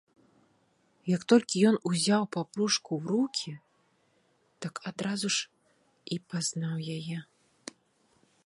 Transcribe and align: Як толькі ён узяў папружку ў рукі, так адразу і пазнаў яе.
Як 1.15 1.21
толькі 1.33 1.57
ён 1.71 1.75
узяў 1.89 2.23
папружку 2.37 2.91
ў 2.99 3.13
рукі, 3.13 3.53
так 4.67 4.73
адразу 4.91 5.29
і 6.17 6.19
пазнаў 6.33 6.75
яе. 6.99 7.17